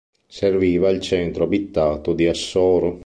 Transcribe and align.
Serviva 0.27 0.89
il 0.89 0.99
centro 0.99 1.43
abitato 1.43 2.13
di 2.13 2.25
Assoro. 2.25 2.99